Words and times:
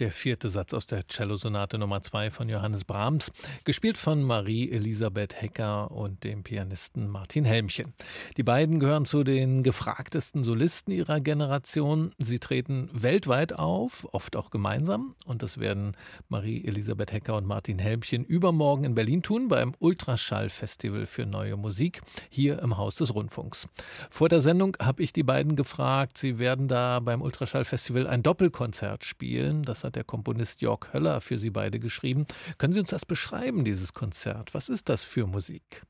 der 0.00 0.12
vierte 0.12 0.48
Satz 0.48 0.72
aus 0.72 0.86
der 0.86 1.06
Cellosonate 1.06 1.78
Nummer 1.78 2.02
2 2.02 2.30
von 2.30 2.48
Johannes 2.48 2.84
Brahms, 2.84 3.32
gespielt 3.64 3.98
von 3.98 4.22
Marie-Elisabeth 4.22 5.40
Hecker 5.40 5.90
und 5.90 6.24
dem 6.24 6.42
Pianisten 6.42 7.06
Martin 7.06 7.44
Helmchen. 7.44 7.92
Die 8.38 8.42
beiden 8.42 8.80
gehören 8.80 9.04
zu 9.04 9.24
den 9.24 9.62
gefragtesten 9.62 10.42
Solisten 10.42 10.90
ihrer 10.92 11.20
Generation. 11.20 12.12
Sie 12.18 12.38
treten 12.38 12.88
weltweit 12.94 13.52
auf, 13.52 14.08
oft 14.12 14.36
auch 14.36 14.48
gemeinsam. 14.48 15.14
Und 15.26 15.42
das 15.42 15.58
werden 15.58 15.96
Marie-Elisabeth 16.30 17.12
Hecker 17.12 17.36
und 17.36 17.46
Martin 17.46 17.78
Helmchen 17.78 18.24
übermorgen 18.24 18.84
in 18.84 18.94
Berlin 18.94 19.22
tun 19.22 19.48
beim 19.48 19.74
Ultraschall-Festival 19.78 21.04
für 21.04 21.26
neue 21.26 21.56
Musik 21.58 22.00
hier 22.30 22.58
im 22.60 22.78
Haus 22.78 22.94
des 22.94 23.14
Rundfunks. 23.14 23.68
Vor 24.08 24.30
der 24.30 24.40
Sendung 24.40 24.78
habe 24.80 25.02
ich 25.02 25.12
die 25.12 25.24
beiden 25.24 25.56
gefragt, 25.56 26.16
sie 26.16 26.38
werden 26.38 26.68
da 26.68 27.00
beim 27.00 27.20
Ultraschall-Festival 27.20 28.06
ein 28.06 28.22
Doppelkonzert 28.22 29.04
spielen. 29.04 29.62
Das 29.62 29.84
hat 29.84 29.89
hat 29.90 29.96
der 29.96 30.04
Komponist 30.04 30.60
Jörg 30.62 30.92
Höller 30.92 31.20
für 31.20 31.38
Sie 31.38 31.50
beide 31.50 31.78
geschrieben. 31.78 32.26
Können 32.58 32.72
Sie 32.72 32.80
uns 32.80 32.90
das 32.90 33.04
beschreiben, 33.04 33.64
dieses 33.64 33.92
Konzert? 33.92 34.54
Was 34.54 34.68
ist 34.68 34.88
das 34.88 35.02
für 35.02 35.26
Musik? 35.26 35.82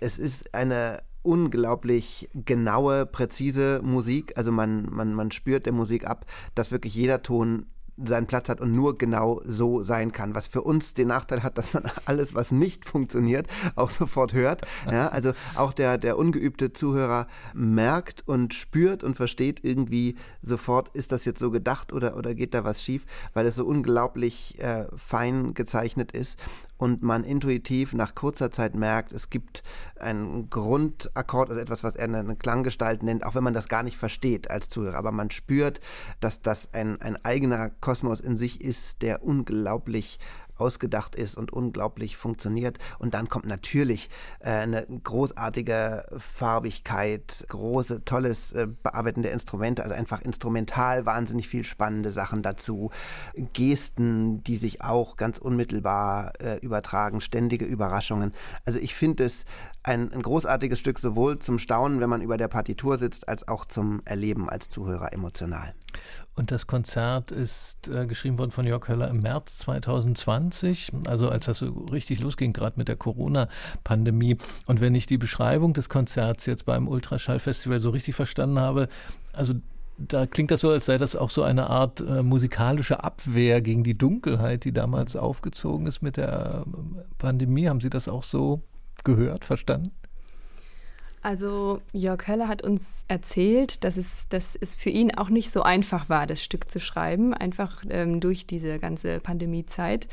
Es 0.00 0.18
ist 0.18 0.54
eine 0.54 0.98
unglaublich 1.22 2.28
genaue, 2.34 3.06
präzise 3.06 3.80
Musik. 3.82 4.36
Also 4.36 4.52
man, 4.52 4.86
man, 4.90 5.14
man 5.14 5.30
spürt 5.30 5.66
der 5.66 5.72
Musik 5.72 6.06
ab, 6.06 6.26
dass 6.54 6.70
wirklich 6.70 6.94
jeder 6.94 7.22
Ton 7.22 7.66
seinen 8.04 8.26
Platz 8.26 8.48
hat 8.48 8.60
und 8.60 8.72
nur 8.72 8.98
genau 8.98 9.40
so 9.44 9.82
sein 9.82 10.12
kann. 10.12 10.34
Was 10.34 10.48
für 10.48 10.62
uns 10.62 10.94
den 10.94 11.08
Nachteil 11.08 11.42
hat, 11.42 11.58
dass 11.58 11.72
man 11.74 11.84
alles, 12.04 12.34
was 12.34 12.52
nicht 12.52 12.84
funktioniert, 12.84 13.46
auch 13.74 13.90
sofort 13.90 14.32
hört. 14.32 14.62
Ja, 14.90 15.08
also 15.08 15.32
auch 15.54 15.72
der, 15.72 15.98
der 15.98 16.18
ungeübte 16.18 16.72
Zuhörer 16.72 17.26
merkt 17.54 18.26
und 18.26 18.54
spürt 18.54 19.02
und 19.02 19.14
versteht 19.14 19.64
irgendwie 19.64 20.16
sofort, 20.42 20.88
ist 20.94 21.12
das 21.12 21.24
jetzt 21.24 21.40
so 21.40 21.50
gedacht 21.50 21.92
oder, 21.92 22.16
oder 22.16 22.34
geht 22.34 22.54
da 22.54 22.64
was 22.64 22.82
schief, 22.82 23.06
weil 23.32 23.46
es 23.46 23.56
so 23.56 23.64
unglaublich 23.64 24.58
äh, 24.58 24.86
fein 24.96 25.54
gezeichnet 25.54 26.12
ist 26.12 26.38
und 26.78 27.02
man 27.02 27.24
intuitiv 27.24 27.94
nach 27.94 28.14
kurzer 28.14 28.50
Zeit 28.50 28.74
merkt, 28.74 29.12
es 29.12 29.30
gibt 29.30 29.62
einen 29.98 30.50
Grundakkord, 30.50 31.50
also 31.50 31.60
etwas, 31.60 31.82
was 31.82 31.96
er 31.96 32.04
eine 32.04 32.36
Klanggestalt 32.36 33.02
nennt, 33.02 33.24
auch 33.24 33.34
wenn 33.34 33.44
man 33.44 33.54
das 33.54 33.68
gar 33.68 33.82
nicht 33.82 33.96
versteht 33.96 34.50
als 34.50 34.68
Zuhörer. 34.68 34.96
Aber 34.96 35.12
man 35.12 35.30
spürt, 35.30 35.80
dass 36.20 36.42
das 36.42 36.72
ein, 36.74 37.00
ein 37.00 37.22
eigener 37.24 37.70
Kosmos 37.70 38.20
in 38.20 38.36
sich 38.36 38.60
ist, 38.60 39.02
der 39.02 39.22
unglaublich 39.22 40.18
ausgedacht 40.56 41.14
ist 41.14 41.36
und 41.36 41.52
unglaublich 41.52 42.16
funktioniert. 42.16 42.78
Und 42.98 43.14
dann 43.14 43.28
kommt 43.28 43.46
natürlich 43.46 44.10
äh, 44.40 44.50
eine 44.50 44.86
großartige 44.86 46.06
Farbigkeit, 46.16 47.44
große, 47.48 48.04
tolles 48.04 48.52
äh, 48.52 48.66
Bearbeiten 48.82 49.22
der 49.22 49.32
Instrumente, 49.32 49.82
also 49.82 49.94
einfach 49.94 50.22
instrumental 50.22 51.06
wahnsinnig 51.06 51.48
viel 51.48 51.64
spannende 51.64 52.10
Sachen 52.10 52.42
dazu. 52.42 52.90
Gesten, 53.52 54.42
die 54.44 54.56
sich 54.56 54.82
auch 54.82 55.16
ganz 55.16 55.38
unmittelbar 55.38 56.32
äh, 56.40 56.58
übertragen, 56.58 57.20
ständige 57.20 57.64
Überraschungen. 57.64 58.32
Also 58.64 58.78
ich 58.78 58.94
finde 58.94 59.24
es 59.24 59.44
ein, 59.86 60.12
ein, 60.12 60.22
großartiges 60.22 60.80
Stück 60.80 60.98
sowohl 60.98 61.38
zum 61.38 61.58
Staunen, 61.58 62.00
wenn 62.00 62.10
man 62.10 62.20
über 62.20 62.36
der 62.36 62.48
Partitur 62.48 62.98
sitzt, 62.98 63.28
als 63.28 63.46
auch 63.46 63.64
zum 63.64 64.02
Erleben 64.04 64.50
als 64.50 64.68
Zuhörer 64.68 65.12
emotional. 65.12 65.74
Und 66.34 66.50
das 66.50 66.66
Konzert 66.66 67.30
ist 67.30 67.88
äh, 67.88 68.06
geschrieben 68.06 68.36
worden 68.36 68.50
von 68.50 68.66
Jörg 68.66 68.88
Höller 68.88 69.08
im 69.08 69.20
März 69.20 69.58
2020, 69.58 70.92
also 71.06 71.28
als 71.28 71.46
das 71.46 71.60
so 71.60 71.70
richtig 71.92 72.20
losging, 72.20 72.52
gerade 72.52 72.78
mit 72.78 72.88
der 72.88 72.96
Corona-Pandemie. 72.96 74.36
Und 74.66 74.80
wenn 74.80 74.94
ich 74.96 75.06
die 75.06 75.18
Beschreibung 75.18 75.72
des 75.72 75.88
Konzerts 75.88 76.46
jetzt 76.46 76.66
beim 76.66 76.88
Ultraschallfestival 76.88 77.78
so 77.78 77.90
richtig 77.90 78.16
verstanden 78.16 78.58
habe, 78.58 78.88
also 79.32 79.54
da 79.98 80.26
klingt 80.26 80.50
das 80.50 80.60
so, 80.60 80.70
als 80.70 80.86
sei 80.86 80.98
das 80.98 81.16
auch 81.16 81.30
so 81.30 81.42
eine 81.42 81.70
Art 81.70 82.00
äh, 82.00 82.22
musikalische 82.22 83.02
Abwehr 83.02 83.62
gegen 83.62 83.84
die 83.84 83.96
Dunkelheit, 83.96 84.64
die 84.64 84.72
damals 84.72 85.16
aufgezogen 85.16 85.86
ist 85.86 86.02
mit 86.02 86.16
der 86.16 86.64
äh, 86.66 87.00
Pandemie. 87.18 87.68
Haben 87.68 87.80
Sie 87.80 87.88
das 87.88 88.08
auch 88.08 88.24
so 88.24 88.62
gehört, 89.06 89.44
verstanden? 89.44 89.90
Also 91.22 91.80
Jörg 91.92 92.28
Höller 92.28 92.46
hat 92.46 92.62
uns 92.62 93.04
erzählt, 93.08 93.82
dass 93.82 93.96
es, 93.96 94.28
dass 94.28 94.54
es 94.54 94.76
für 94.76 94.90
ihn 94.90 95.12
auch 95.12 95.28
nicht 95.28 95.50
so 95.50 95.62
einfach 95.62 96.08
war, 96.08 96.26
das 96.28 96.40
Stück 96.40 96.68
zu 96.68 96.78
schreiben, 96.78 97.34
einfach 97.34 97.82
ähm, 97.90 98.20
durch 98.20 98.46
diese 98.46 98.78
ganze 98.78 99.18
Pandemiezeit. 99.18 100.06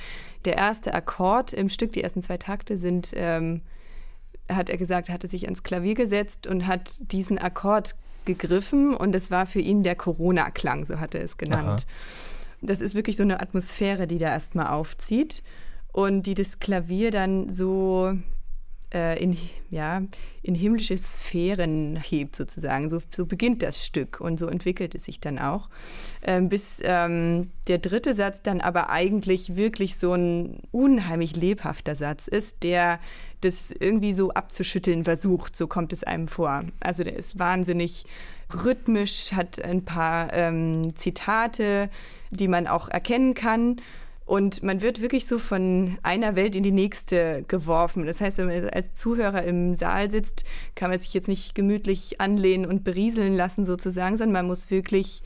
Der 0.45 0.55
erste 0.55 0.95
Akkord 0.95 1.53
im 1.53 1.69
Stück, 1.69 1.91
die 1.93 2.01
ersten 2.01 2.23
zwei 2.23 2.37
Takte 2.37 2.77
sind, 2.77 3.11
ähm, 3.13 3.61
hat 4.49 4.71
er 4.71 4.77
gesagt, 4.77 5.09
hat 5.09 5.23
er 5.23 5.29
sich 5.29 5.43
ans 5.45 5.61
Klavier 5.61 5.93
gesetzt 5.93 6.47
und 6.47 6.65
hat 6.65 6.99
diesen 7.11 7.37
Akkord 7.37 7.95
gegriffen 8.25 8.95
und 8.95 9.13
es 9.13 9.29
war 9.29 9.45
für 9.45 9.59
ihn 9.59 9.83
der 9.83 9.95
Corona-Klang, 9.95 10.83
so 10.83 10.99
hat 10.99 11.13
er 11.13 11.23
es 11.23 11.37
genannt. 11.37 11.85
Aha. 11.85 12.65
Das 12.65 12.81
ist 12.81 12.95
wirklich 12.95 13.17
so 13.17 13.23
eine 13.23 13.39
Atmosphäre, 13.39 14.07
die 14.07 14.17
da 14.17 14.29
erstmal 14.29 14.67
aufzieht 14.67 15.43
und 15.91 16.23
die 16.23 16.33
das 16.33 16.57
Klavier 16.57 17.11
dann 17.11 17.51
so 17.51 18.17
äh, 18.93 19.21
in, 19.21 19.37
ja, 19.69 20.01
in 20.41 20.55
himmlische 20.55 20.97
Sphären 20.97 21.97
hebt 21.97 22.35
sozusagen. 22.35 22.89
So, 22.89 23.01
so 23.15 23.25
beginnt 23.25 23.61
das 23.61 23.85
Stück 23.85 24.19
und 24.19 24.39
so 24.39 24.47
entwickelt 24.47 24.95
es 24.95 25.05
sich 25.05 25.19
dann 25.19 25.39
auch. 25.39 25.69
Ähm, 26.23 26.49
bis 26.49 26.79
ähm, 26.83 27.51
der 27.67 27.79
dritte 27.79 28.13
Satz 28.13 28.41
dann 28.41 28.61
aber 28.61 28.89
eigentlich 28.89 29.55
wirklich 29.55 29.97
so 29.97 30.13
ein 30.13 30.59
unheimlich 30.71 31.35
lebhafter 31.35 31.95
Satz 31.95 32.27
ist, 32.27 32.63
der 32.63 32.99
das 33.41 33.71
irgendwie 33.71 34.13
so 34.13 34.31
abzuschütteln 34.31 35.03
versucht, 35.03 35.55
so 35.55 35.67
kommt 35.67 35.93
es 35.93 36.03
einem 36.03 36.27
vor. 36.27 36.63
Also 36.79 37.03
der 37.03 37.15
ist 37.15 37.39
wahnsinnig 37.39 38.05
rhythmisch, 38.63 39.31
hat 39.33 39.61
ein 39.61 39.83
paar 39.83 40.33
ähm, 40.33 40.95
Zitate, 40.95 41.89
die 42.31 42.47
man 42.47 42.67
auch 42.67 42.89
erkennen 42.89 43.33
kann 43.33 43.77
und 44.33 44.63
man 44.63 44.81
wird 44.81 44.99
wirklich 44.99 45.27
so 45.27 45.37
von 45.37 45.99
einer 46.01 46.35
Welt 46.35 46.55
in 46.55 46.63
die 46.63 46.71
nächste 46.71 47.45
geworfen. 47.47 48.07
Das 48.07 48.19
heißt, 48.19 48.39
wenn 48.39 48.47
man 48.47 48.67
als 48.69 48.95
Zuhörer 48.95 49.43
im 49.43 49.75
Saal 49.75 50.09
sitzt, 50.09 50.43
kann 50.73 50.89
man 50.89 50.97
sich 50.97 51.13
jetzt 51.13 51.27
nicht 51.27 51.53
gemütlich 51.53 52.19
anlehnen 52.19 52.65
und 52.65 52.83
berieseln 52.83 53.35
lassen 53.35 53.63
sozusagen, 53.63 54.17
sondern 54.17 54.33
man 54.33 54.47
muss 54.47 54.71
wirklich 54.71 55.21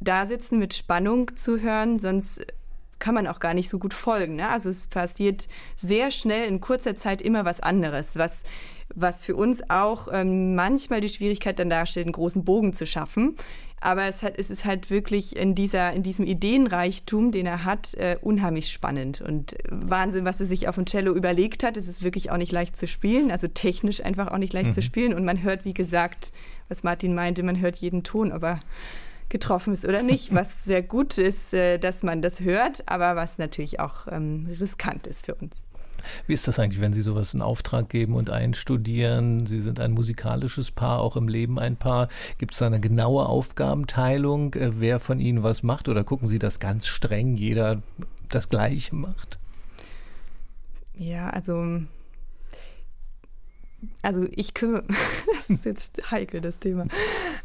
da 0.00 0.24
sitzen 0.24 0.60
mit 0.60 0.72
Spannung 0.72 1.34
zu 1.34 1.62
hören, 1.62 1.98
sonst 1.98 2.46
kann 3.00 3.16
man 3.16 3.26
auch 3.26 3.40
gar 3.40 3.54
nicht 3.54 3.68
so 3.68 3.80
gut 3.80 3.92
folgen. 3.92 4.36
Ne? 4.36 4.48
Also 4.48 4.70
es 4.70 4.86
passiert 4.86 5.48
sehr 5.74 6.12
schnell 6.12 6.46
in 6.46 6.60
kurzer 6.60 6.94
Zeit 6.94 7.22
immer 7.22 7.44
was 7.44 7.58
anderes, 7.58 8.16
was, 8.16 8.44
was 8.94 9.20
für 9.20 9.34
uns 9.34 9.68
auch 9.68 10.06
ähm, 10.12 10.54
manchmal 10.54 11.00
die 11.00 11.08
Schwierigkeit 11.08 11.58
dann 11.58 11.70
darstellt, 11.70 12.06
einen 12.06 12.12
großen 12.12 12.44
Bogen 12.44 12.72
zu 12.72 12.86
schaffen. 12.86 13.36
Aber 13.84 14.06
es, 14.06 14.22
hat, 14.22 14.38
es 14.38 14.48
ist 14.48 14.64
halt 14.64 14.88
wirklich 14.88 15.36
in, 15.36 15.54
dieser, 15.54 15.92
in 15.92 16.02
diesem 16.02 16.24
Ideenreichtum, 16.24 17.32
den 17.32 17.44
er 17.44 17.64
hat, 17.64 17.92
äh, 17.94 18.16
unheimlich 18.22 18.72
spannend. 18.72 19.20
Und 19.20 19.56
Wahnsinn, 19.68 20.24
was 20.24 20.40
er 20.40 20.46
sich 20.46 20.68
auf 20.68 20.76
dem 20.76 20.86
Cello 20.86 21.12
überlegt 21.12 21.62
hat. 21.62 21.76
Es 21.76 21.86
ist 21.86 22.02
wirklich 22.02 22.30
auch 22.30 22.38
nicht 22.38 22.50
leicht 22.50 22.78
zu 22.78 22.86
spielen, 22.86 23.30
also 23.30 23.46
technisch 23.46 24.02
einfach 24.02 24.32
auch 24.32 24.38
nicht 24.38 24.54
leicht 24.54 24.68
mhm. 24.68 24.72
zu 24.72 24.80
spielen. 24.80 25.12
Und 25.12 25.26
man 25.26 25.42
hört, 25.42 25.66
wie 25.66 25.74
gesagt, 25.74 26.32
was 26.70 26.82
Martin 26.82 27.14
meinte, 27.14 27.42
man 27.42 27.60
hört 27.60 27.76
jeden 27.76 28.02
Ton, 28.04 28.32
aber 28.32 28.60
getroffen 29.28 29.74
ist 29.74 29.84
oder 29.84 30.02
nicht, 30.02 30.34
was 30.34 30.64
sehr 30.64 30.82
gut 30.82 31.18
ist, 31.18 31.52
äh, 31.52 31.76
dass 31.76 32.02
man 32.02 32.22
das 32.22 32.40
hört, 32.40 32.88
aber 32.88 33.16
was 33.16 33.36
natürlich 33.36 33.80
auch 33.80 34.06
ähm, 34.10 34.48
riskant 34.58 35.06
ist 35.06 35.26
für 35.26 35.34
uns. 35.34 35.62
Wie 36.26 36.32
ist 36.32 36.48
das 36.48 36.58
eigentlich, 36.58 36.80
wenn 36.80 36.92
Sie 36.92 37.02
sowas 37.02 37.34
in 37.34 37.42
Auftrag 37.42 37.88
geben 37.88 38.14
und 38.14 38.30
einstudieren? 38.30 39.46
Sie 39.46 39.60
sind 39.60 39.80
ein 39.80 39.92
musikalisches 39.92 40.70
Paar, 40.70 41.00
auch 41.00 41.16
im 41.16 41.28
Leben 41.28 41.58
ein 41.58 41.76
Paar. 41.76 42.08
Gibt 42.38 42.52
es 42.52 42.58
da 42.58 42.66
eine 42.66 42.80
genaue 42.80 43.26
Aufgabenteilung, 43.26 44.54
äh, 44.54 44.80
wer 44.80 45.00
von 45.00 45.20
Ihnen 45.20 45.42
was 45.42 45.62
macht? 45.62 45.88
Oder 45.88 46.04
gucken 46.04 46.28
Sie 46.28 46.38
das 46.38 46.60
ganz 46.60 46.86
streng, 46.86 47.36
jeder 47.36 47.82
das 48.28 48.48
Gleiche 48.48 48.94
macht? 48.94 49.38
Ja, 50.96 51.30
also 51.30 51.80
also 54.02 54.26
ich 54.30 54.54
kümmere, 54.54 54.84
das 55.36 55.50
ist 55.50 55.64
jetzt 55.64 56.10
heikel, 56.10 56.40
das 56.40 56.58
Thema. 56.58 56.86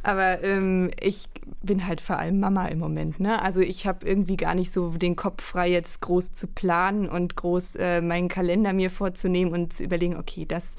Aber 0.03 0.43
ähm, 0.43 0.91
ich 1.01 1.25
bin 1.61 1.85
halt 1.87 2.01
vor 2.01 2.17
allem 2.17 2.39
Mama 2.39 2.67
im 2.67 2.79
Moment. 2.79 3.19
Ne? 3.19 3.41
Also 3.41 3.61
ich 3.61 3.85
habe 3.87 4.07
irgendwie 4.07 4.37
gar 4.37 4.55
nicht 4.55 4.71
so 4.71 4.89
den 4.89 5.15
Kopf 5.15 5.43
frei, 5.43 5.69
jetzt 5.69 6.01
groß 6.01 6.31
zu 6.31 6.47
planen 6.47 7.09
und 7.09 7.35
groß 7.35 7.75
äh, 7.75 8.01
meinen 8.01 8.27
Kalender 8.27 8.73
mir 8.73 8.89
vorzunehmen 8.89 9.53
und 9.53 9.73
zu 9.73 9.83
überlegen, 9.83 10.17
okay, 10.17 10.45
das 10.45 10.75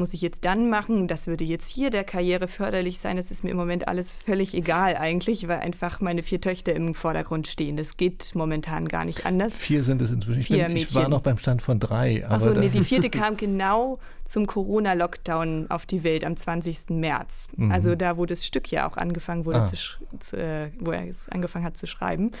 muss 0.00 0.14
ich 0.14 0.22
jetzt 0.22 0.44
dann 0.44 0.68
machen, 0.68 1.06
das 1.06 1.28
würde 1.28 1.44
jetzt 1.44 1.70
hier 1.70 1.90
der 1.90 2.02
Karriere 2.02 2.48
förderlich 2.48 2.98
sein. 2.98 3.16
Das 3.16 3.30
ist 3.30 3.44
mir 3.44 3.50
im 3.50 3.56
Moment 3.56 3.86
alles 3.86 4.16
völlig 4.16 4.54
egal 4.54 4.96
eigentlich, 4.96 5.46
weil 5.46 5.60
einfach 5.60 6.00
meine 6.00 6.24
vier 6.24 6.40
Töchter 6.40 6.74
im 6.74 6.94
Vordergrund 6.94 7.46
stehen. 7.46 7.76
Das 7.76 7.96
geht 7.96 8.34
momentan 8.34 8.88
gar 8.88 9.04
nicht 9.04 9.26
anders. 9.26 9.54
Vier 9.54 9.84
sind 9.84 10.02
es 10.02 10.10
inzwischen. 10.10 10.42
Vier 10.42 10.68
ich, 10.70 10.88
ich 10.88 10.94
war 10.96 11.08
noch 11.08 11.20
beim 11.20 11.38
Stand 11.38 11.62
von 11.62 11.78
drei. 11.78 12.26
Achso, 12.26 12.50
nee, 12.50 12.68
die 12.70 12.82
vierte 12.82 13.10
kam 13.10 13.36
genau 13.36 13.98
zum 14.24 14.46
Corona-Lockdown 14.46 15.66
auf 15.68 15.86
die 15.86 16.02
Welt 16.02 16.24
am 16.24 16.36
20. 16.36 16.90
März. 16.90 17.46
Mhm. 17.56 17.70
Also 17.70 17.94
da, 17.94 18.16
wo 18.16 18.26
das 18.26 18.44
Stück 18.44 18.70
ja 18.72 18.90
auch 18.90 18.96
angefangen 18.96 19.44
wurde, 19.44 19.60
ah. 19.60 19.64
zu, 19.64 19.76
zu, 20.18 20.36
äh, 20.36 20.70
wo 20.80 20.90
er 20.90 21.06
es 21.06 21.28
angefangen 21.28 21.64
hat 21.64 21.76
zu 21.76 21.86
schreiben. 21.86 22.32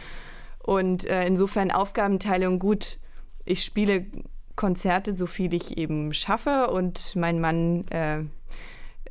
Und 0.62 1.06
äh, 1.06 1.26
insofern 1.26 1.70
Aufgabenteilung 1.70 2.58
gut. 2.58 2.98
Ich 3.44 3.64
spiele 3.64 4.06
Konzerte, 4.60 5.14
so 5.14 5.26
viel 5.26 5.54
ich 5.54 5.78
eben 5.78 6.12
schaffe. 6.12 6.68
Und 6.70 7.16
mein 7.16 7.40
Mann 7.40 7.86
äh, 7.88 8.24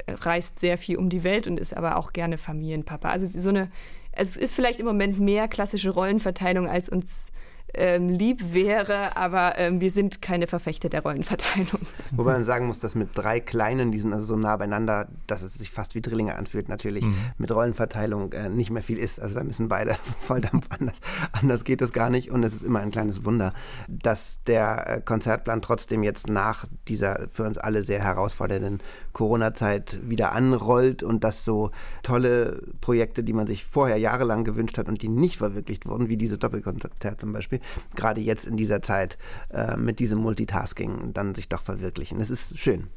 reist 0.08 0.60
sehr 0.60 0.78
viel 0.78 0.98
um 0.98 1.10
die 1.10 1.24
Welt 1.24 1.48
und 1.48 1.60
ist 1.60 1.76
aber 1.76 1.98
auch 1.98 2.14
gerne 2.14 2.38
Familienpapa. 2.38 3.10
Also 3.10 3.28
so 3.34 3.50
eine 3.50 3.72
es 4.12 4.38
ist 4.38 4.54
vielleicht 4.54 4.80
im 4.80 4.86
Moment 4.86 5.20
mehr 5.20 5.48
klassische 5.48 5.92
Rollenverteilung, 5.92 6.68
als 6.68 6.90
uns 6.90 7.32
ähm, 7.74 8.10
lieb 8.10 8.54
wäre, 8.54 9.16
aber 9.16 9.58
ähm, 9.58 9.82
wir 9.82 9.92
sind 9.92 10.22
keine 10.22 10.48
Verfechter 10.48 10.90
der 10.90 11.04
Rollenverteilung. 11.04 11.82
Wobei 12.12 12.34
man 12.34 12.44
sagen 12.44 12.68
muss, 12.68 12.80
dass 12.80 12.96
mit 12.96 13.10
drei 13.14 13.40
Kleinen, 13.40 13.92
die 13.92 14.00
sind 14.00 14.14
also 14.14 14.26
so 14.26 14.36
nah 14.36 14.58
beieinander, 14.58 15.08
dass 15.28 15.44
es 15.44 15.54
sich 15.56 15.72
fast 15.72 15.96
wie 15.96 16.02
Drillinge 16.02 16.36
anfühlt, 16.36 16.70
natürlich 16.70 17.06
mhm. 17.06 17.16
mit 17.38 17.52
Rollenverteilung 17.52 18.34
äh, 18.34 18.50
nicht 18.50 18.72
mehr 18.72 18.84
viel 18.84 18.98
ist. 18.98 19.20
Also 19.20 19.36
da 19.36 19.44
müssen 19.44 19.68
beide 19.68 19.96
Volldampf 20.22 20.68
anders. 20.70 20.98
Anders 21.32 21.64
geht 21.64 21.82
es 21.82 21.94
gar 21.94 22.10
nicht 22.10 22.32
und 22.32 22.44
es 22.44 22.54
ist 22.54 22.64
immer 22.64 22.80
ein 22.80 22.92
kleines 22.92 23.26
Wunder, 23.26 23.54
dass 23.88 24.40
der 24.46 24.88
äh, 24.88 25.02
Konzertplan 25.02 25.62
trotzdem 25.62 26.04
jetzt 26.04 26.28
nach 26.28 26.66
dieser 26.88 27.28
für 27.32 27.44
uns 27.44 27.58
alle 27.58 27.84
sehr 27.84 28.04
herausfordernden 28.04 28.80
Corona-Zeit 29.14 30.00
wieder 30.04 30.32
anrollt 30.32 31.04
und 31.04 31.24
dass 31.24 31.46
so 31.46 31.72
tolle 32.04 32.62
Projekte, 32.82 33.24
die 33.24 33.34
man 33.34 33.48
sich 33.48 33.66
vorher 33.66 33.98
jahrelang 33.98 34.44
gewünscht 34.44 34.78
hat 34.78 34.88
und 34.88 35.02
die 35.02 35.10
nicht 35.10 35.38
verwirklicht 35.38 35.86
wurden, 35.86 36.10
wie 36.10 36.18
dieses 36.18 36.40
Doppelkonzert 36.40 37.20
zum 37.20 37.34
Beispiel, 37.34 37.59
gerade 37.96 38.22
jetzt 38.22 38.46
in 38.46 38.58
dieser 38.58 38.82
Zeit 38.82 39.18
äh, 39.52 39.78
mit 39.78 40.00
diesem 40.00 40.20
Multitasking 40.20 41.14
dann 41.14 41.36
sich 41.36 41.50
doch 41.50 41.64
verwirklichen. 41.64 42.20
Es 42.20 42.30
ist 42.30 42.58
schön. 42.58 42.88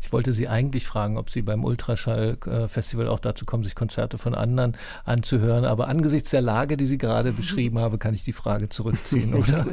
Ich 0.00 0.12
wollte 0.12 0.32
Sie 0.32 0.48
eigentlich 0.48 0.86
fragen, 0.86 1.18
ob 1.18 1.30
Sie 1.30 1.42
beim 1.42 1.64
Ultraschall-Festival 1.64 3.08
auch 3.08 3.20
dazu 3.20 3.44
kommen, 3.44 3.64
sich 3.64 3.74
Konzerte 3.74 4.18
von 4.18 4.34
anderen 4.34 4.76
anzuhören. 5.04 5.64
Aber 5.64 5.88
angesichts 5.88 6.30
der 6.30 6.42
Lage, 6.42 6.76
die 6.76 6.86
Sie 6.86 6.98
gerade 6.98 7.32
beschrieben 7.32 7.78
haben, 7.78 7.98
kann 7.98 8.14
ich 8.14 8.24
die 8.24 8.32
Frage 8.32 8.68
zurückziehen, 8.68 9.34
oder? 9.34 9.66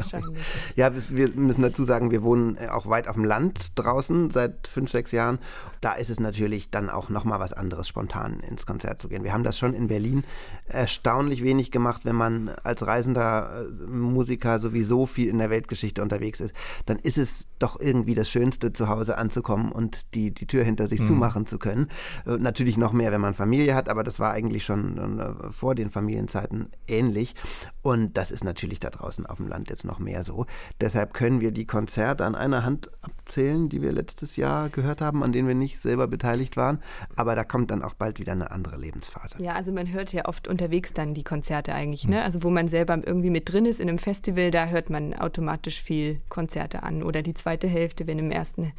Ja, 0.75 0.91
wir 1.09 1.29
müssen 1.29 1.61
dazu 1.61 1.83
sagen, 1.83 2.11
wir 2.11 2.23
wohnen 2.23 2.57
auch 2.69 2.87
weit 2.87 3.07
auf 3.07 3.15
dem 3.15 3.25
Land 3.25 3.71
draußen 3.75 4.29
seit 4.29 4.67
fünf, 4.67 4.91
sechs 4.91 5.11
Jahren. 5.11 5.39
Da 5.81 5.93
ist 5.93 6.09
es 6.09 6.19
natürlich 6.19 6.69
dann 6.69 6.89
auch 6.89 7.09
nochmal 7.09 7.39
was 7.39 7.53
anderes, 7.53 7.87
spontan 7.87 8.39
ins 8.41 8.65
Konzert 8.65 8.99
zu 8.99 9.07
gehen. 9.09 9.23
Wir 9.23 9.33
haben 9.33 9.43
das 9.43 9.57
schon 9.57 9.73
in 9.73 9.87
Berlin 9.87 10.23
erstaunlich 10.67 11.43
wenig 11.43 11.71
gemacht, 11.71 12.05
wenn 12.05 12.15
man 12.15 12.49
als 12.63 12.85
reisender 12.85 13.65
äh, 13.65 13.87
Musiker 13.87 14.59
sowieso 14.59 15.05
viel 15.05 15.27
in 15.27 15.39
der 15.39 15.49
Weltgeschichte 15.49 16.01
unterwegs 16.01 16.39
ist. 16.39 16.53
Dann 16.85 16.99
ist 16.99 17.17
es 17.17 17.47
doch 17.59 17.79
irgendwie 17.79 18.15
das 18.15 18.29
Schönste, 18.29 18.73
zu 18.73 18.89
Hause 18.89 19.17
anzukommen 19.17 19.71
und 19.71 19.90
und 19.91 20.15
die, 20.15 20.31
die 20.33 20.47
Tür 20.47 20.63
hinter 20.63 20.87
sich 20.87 21.01
mhm. 21.01 21.05
zumachen 21.05 21.45
zu 21.45 21.57
können. 21.57 21.87
Äh, 22.25 22.37
natürlich 22.37 22.77
noch 22.77 22.93
mehr, 22.93 23.11
wenn 23.11 23.21
man 23.21 23.33
Familie 23.33 23.75
hat, 23.75 23.89
aber 23.89 24.03
das 24.03 24.19
war 24.19 24.31
eigentlich 24.31 24.63
schon 24.63 25.19
äh, 25.19 25.51
vor 25.51 25.75
den 25.75 25.89
Familienzeiten 25.89 26.69
ähnlich. 26.87 27.35
Und 27.81 28.17
das 28.17 28.31
ist 28.31 28.43
natürlich 28.43 28.79
da 28.79 28.89
draußen 28.89 29.25
auf 29.25 29.37
dem 29.37 29.47
Land 29.47 29.69
jetzt 29.69 29.85
noch 29.85 29.99
mehr 29.99 30.23
so. 30.23 30.45
Deshalb 30.79 31.13
können 31.13 31.41
wir 31.41 31.51
die 31.51 31.65
Konzerte 31.65 32.25
an 32.25 32.35
einer 32.35 32.63
Hand 32.63 32.91
abzählen, 33.01 33.69
die 33.69 33.81
wir 33.81 33.91
letztes 33.91 34.35
Jahr 34.35 34.69
gehört 34.69 35.01
haben, 35.01 35.23
an 35.23 35.31
denen 35.31 35.47
wir 35.47 35.55
nicht 35.55 35.79
selber 35.79 36.07
beteiligt 36.07 36.57
waren. 36.57 36.79
Aber 37.15 37.35
da 37.35 37.43
kommt 37.43 37.71
dann 37.71 37.83
auch 37.83 37.93
bald 37.93 38.19
wieder 38.19 38.31
eine 38.31 38.51
andere 38.51 38.77
Lebensphase. 38.77 39.37
Ja, 39.39 39.53
also 39.53 39.71
man 39.71 39.91
hört 39.91 40.13
ja 40.13 40.25
oft 40.25 40.47
unterwegs 40.47 40.93
dann 40.93 41.13
die 41.13 41.23
Konzerte 41.23 41.73
eigentlich. 41.73 42.07
Ne? 42.07 42.23
Also 42.23 42.43
wo 42.43 42.49
man 42.49 42.67
selber 42.67 42.99
irgendwie 43.03 43.29
mit 43.29 43.51
drin 43.51 43.65
ist 43.65 43.79
in 43.79 43.89
einem 43.89 43.97
Festival, 43.97 44.51
da 44.51 44.67
hört 44.67 44.89
man 44.89 45.13
automatisch 45.13 45.81
viel 45.81 46.19
Konzerte 46.29 46.83
an. 46.83 47.03
Oder 47.03 47.23
die 47.23 47.33
zweite 47.33 47.67
Hälfte, 47.67 48.07
wenn 48.07 48.19
im 48.19 48.31
ersten 48.31 48.73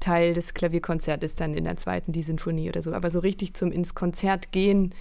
Teil 0.00 0.32
des 0.32 0.54
Klavierkonzert 0.58 1.24
ist 1.24 1.40
dann 1.40 1.54
in 1.54 1.64
der 1.64 1.76
zweiten 1.76 2.12
die 2.12 2.22
Sinfonie 2.22 2.68
oder 2.68 2.82
so. 2.82 2.92
Aber 2.92 3.10
so 3.10 3.20
richtig 3.20 3.54
zum 3.54 3.72
ins 3.72 3.94
Konzert 3.94 4.52
gehen, 4.52 4.94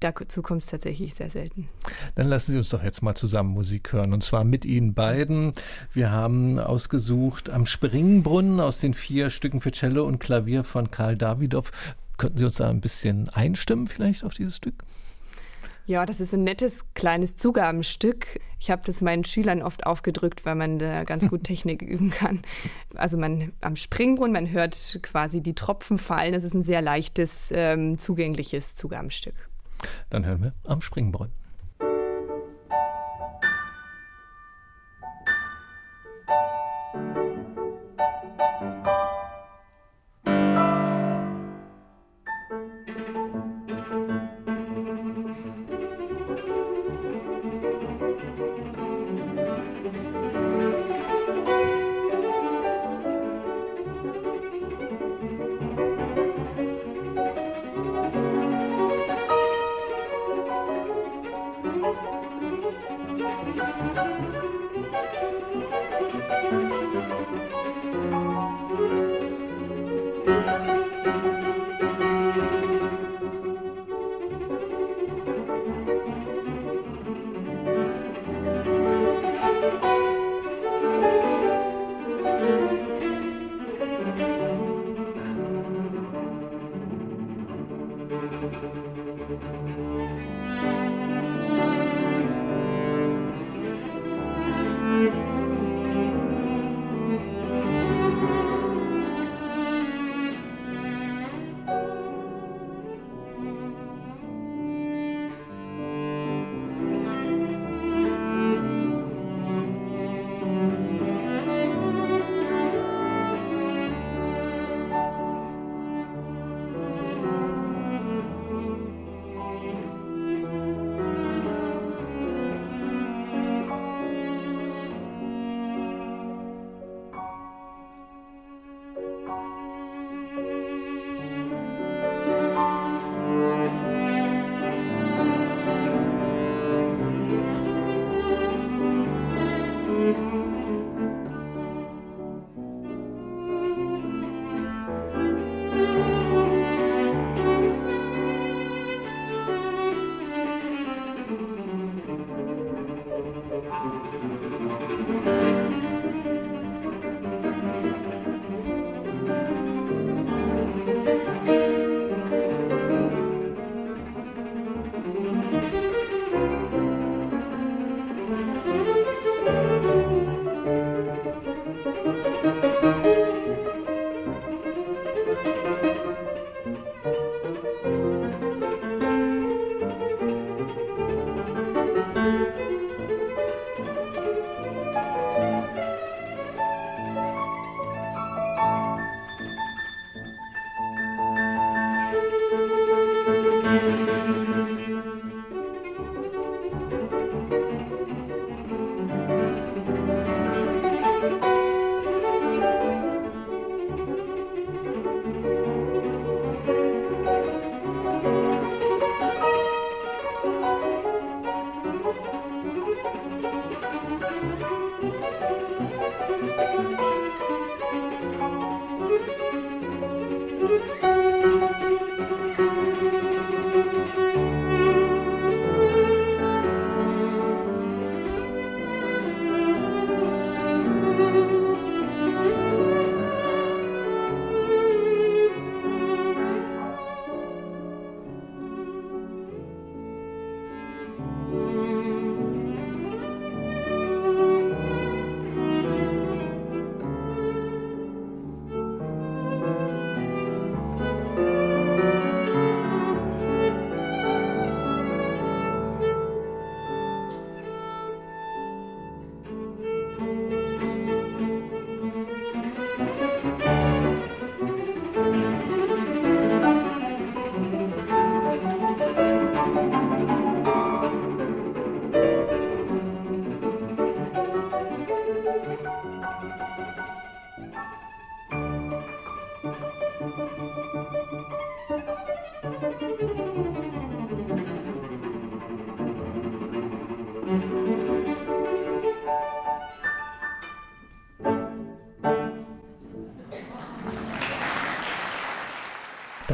dazu 0.00 0.42
kommt 0.42 0.62
es 0.62 0.68
tatsächlich 0.68 1.14
sehr 1.14 1.30
selten. 1.30 1.68
Dann 2.14 2.28
lassen 2.28 2.52
Sie 2.52 2.58
uns 2.58 2.68
doch 2.68 2.82
jetzt 2.82 3.02
mal 3.02 3.14
zusammen 3.14 3.50
Musik 3.50 3.92
hören 3.92 4.12
und 4.12 4.22
zwar 4.22 4.44
mit 4.44 4.64
Ihnen 4.64 4.94
beiden. 4.94 5.54
Wir 5.92 6.10
haben 6.10 6.58
ausgesucht 6.58 7.50
am 7.50 7.66
Springbrunnen 7.66 8.60
aus 8.60 8.78
den 8.78 8.94
vier 8.94 9.30
Stücken 9.30 9.60
für 9.60 9.72
Cello 9.72 10.04
und 10.04 10.18
Klavier 10.18 10.64
von 10.64 10.90
Karl 10.90 11.16
Davidow. 11.16 11.70
Könnten 12.18 12.38
Sie 12.38 12.44
uns 12.44 12.56
da 12.56 12.68
ein 12.68 12.80
bisschen 12.80 13.28
einstimmen 13.30 13.86
vielleicht 13.86 14.24
auf 14.24 14.34
dieses 14.34 14.56
Stück? 14.56 14.84
Ja, 15.90 16.06
das 16.06 16.20
ist 16.20 16.32
ein 16.32 16.44
nettes 16.44 16.84
kleines 16.94 17.34
Zugabenstück. 17.34 18.38
Ich 18.60 18.70
habe 18.70 18.82
das 18.84 19.00
meinen 19.00 19.24
Schülern 19.24 19.60
oft 19.60 19.86
aufgedrückt, 19.86 20.46
weil 20.46 20.54
man 20.54 20.78
da 20.78 21.02
ganz 21.02 21.28
gut 21.28 21.42
Technik 21.42 21.82
üben 21.82 22.10
kann. 22.10 22.42
Also 22.94 23.18
man 23.18 23.50
am 23.60 23.74
Springbrunnen, 23.74 24.32
man 24.32 24.52
hört 24.52 25.00
quasi 25.02 25.40
die 25.40 25.56
Tropfen 25.56 25.98
fallen. 25.98 26.32
Das 26.32 26.44
ist 26.44 26.54
ein 26.54 26.62
sehr 26.62 26.80
leichtes, 26.80 27.50
ähm, 27.52 27.98
zugängliches 27.98 28.76
Zugabenstück. 28.76 29.34
Dann 30.10 30.24
hören 30.24 30.42
wir 30.44 30.54
am 30.64 30.80
Springbrunnen. 30.80 31.34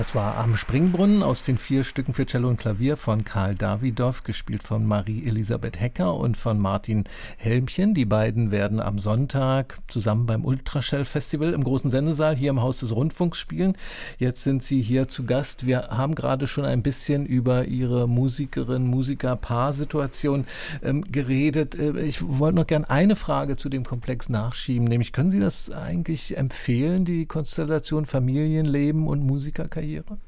Das 0.06 0.14
war 0.14 0.36
am 0.36 0.54
Springbrunnen 0.54 1.25
aus 1.25 1.42
den 1.42 1.58
vier 1.58 1.82
Stücken 1.82 2.14
für 2.14 2.26
Cello 2.26 2.48
und 2.48 2.58
Klavier 2.58 2.96
von 2.96 3.25
Karl 3.25 3.56
Davidow, 3.56 4.22
gespielt 4.22 4.62
von 4.62 4.86
Marie-Elisabeth 4.86 5.80
Hecker 5.80 6.14
und 6.14 6.36
von 6.36 6.60
Martin 6.60 7.02
Helmchen. 7.38 7.92
Die 7.92 8.04
beiden 8.04 8.52
werden 8.52 8.78
am 8.78 9.00
Sonntag 9.00 9.80
zusammen 9.88 10.26
beim 10.26 10.44
Ultraschall-Festival 10.44 11.52
im 11.52 11.64
großen 11.64 11.90
Sendesaal 11.90 12.36
hier 12.36 12.50
im 12.50 12.62
Haus 12.62 12.78
des 12.78 12.94
Rundfunks 12.94 13.40
spielen. 13.40 13.76
Jetzt 14.16 14.44
sind 14.44 14.62
sie 14.62 14.80
hier 14.80 15.08
zu 15.08 15.25
Gast. 15.25 15.66
Wir 15.66 15.88
haben 15.88 16.14
gerade 16.14 16.46
schon 16.46 16.64
ein 16.64 16.84
bisschen 16.84 17.26
über 17.26 17.64
ihre 17.64 18.06
Musikerin-Musiker-Paar-Situation 18.06 20.46
ähm, 20.84 21.02
geredet. 21.10 21.75
Äh, 21.75 22.02
ich 22.02 22.22
wollte 22.25 22.54
noch 22.54 22.68
gerne 22.68 22.88
eine 22.88 23.16
Frage 23.16 23.56
zu 23.56 23.68
dem 23.68 23.82
Komplex 23.82 24.28
nachschieben, 24.28 24.86
nämlich 24.86 25.12
können 25.12 25.32
Sie 25.32 25.40
das 25.40 25.72
eigentlich 25.72 26.36
empfehlen, 26.36 27.04
die 27.04 27.26
Konstellation 27.26 28.06
Familienleben 28.06 29.08
und 29.08 29.26
Musikerkarriere? 29.26 29.95
Karriere? 30.02 30.25